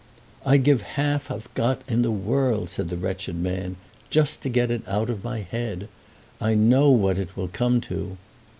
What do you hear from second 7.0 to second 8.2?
it will come to."